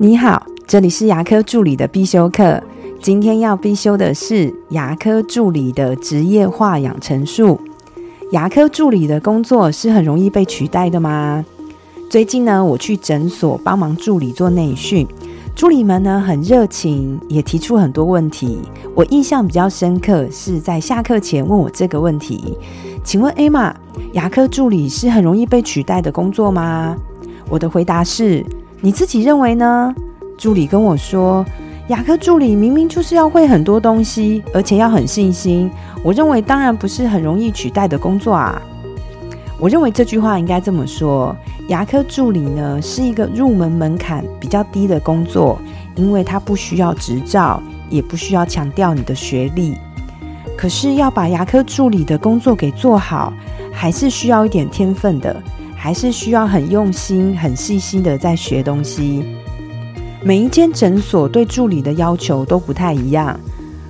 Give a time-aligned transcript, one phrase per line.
[0.00, 2.62] 你好，这里是牙科助理的必修课。
[3.02, 7.60] 今天要必修的是牙科助理的职业化养成术。
[8.30, 11.44] 牙科助理的工作是很容易被取代的吗？
[12.08, 15.04] 最近呢，我去诊所帮忙助理做内训，
[15.56, 18.60] 助理们呢很热情，也提出很多问题。
[18.94, 22.56] 我印象比较深刻是在下课前问我这个问题：
[23.02, 23.74] 请问 A 玛，
[24.12, 26.96] 牙科助理是很容易被取代的工作吗？
[27.50, 28.46] 我的回答是：
[28.80, 29.92] 你自己认为呢？
[30.36, 31.44] 助理跟我说，
[31.88, 35.68] 牙科助理明明就是要会很多东西，而且要很细心。
[36.04, 38.62] 我认为当然不是很容易取代的工作啊。
[39.58, 41.34] 我认为这句话应该这么说：
[41.66, 45.60] 牙科助理呢是一个入门门槛比较低的工作，
[45.96, 47.60] 因为它不需要执照，
[47.90, 49.76] 也不需要强调你的学历。
[50.56, 53.32] 可是要把牙科助理的工作给做好，
[53.72, 55.42] 还是需要一点天分的。
[55.78, 59.24] 还是需要很用心、很细心的在学东西。
[60.24, 63.38] 每一间诊所对助理的要求都不太一样。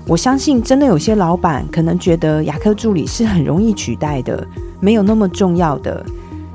[0.07, 4.47] 我相信，真的有些老板可能觉得牙科助理是很容易取代的，
[4.81, 6.05] 没有那么重要的，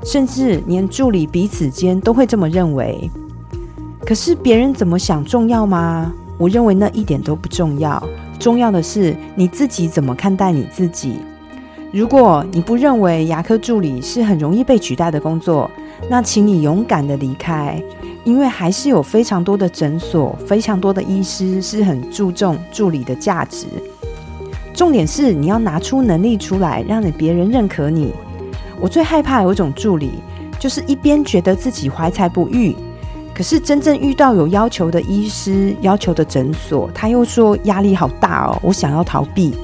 [0.04, 3.10] 甚至连助理彼此间都会这么认为。
[4.06, 6.12] 可是别人怎么想重要吗？
[6.38, 8.02] 我认为那一点都不重要。
[8.38, 11.16] 重要的是你自己怎么看待你自己。
[11.94, 15.70] 如果你不认为牙科助理是很容易被取代的工作，
[16.10, 17.80] 那请你勇敢的离开，
[18.24, 23.68] 因为还是有非常多的诊所、非常多的医师是很注重助理的价值。
[24.74, 28.12] 重点是你要拿出能力出来，让你别人认可你。
[28.80, 30.14] 我最害怕有一种助理，
[30.58, 32.74] 就是一边觉得自己怀才不遇，
[33.32, 39.54] 可是真正遇到有要求的医师、要求的诊所，他又说压力好大哦，我想要逃避。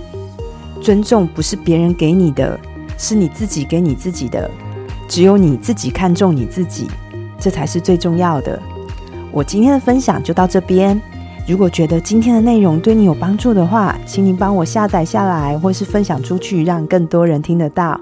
[0.81, 2.59] 尊重不是别人给你的，
[2.97, 4.51] 是你自己给你自己的。
[5.09, 6.87] 只有你自己看重你自己，
[7.39, 8.61] 这才是最重要的。
[9.33, 11.01] 我今天的分享就到这边。
[11.49, 18.01] 如果觉得今天的内容对你有帮助的话，请你帮我下载下来，或是分享出去，让更多人听得到。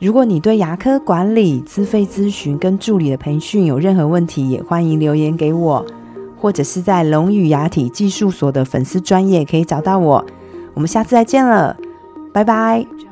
[0.00, 5.86] 如果你对牙科管理、资费咨询跟助理的培训有任何问题，也欢迎留言给我，
[6.36, 10.26] 或者是在龙语牙体技术所的粉丝专业可以找到我。
[10.74, 11.76] 我们下次再见了。
[12.32, 13.09] 拜拜。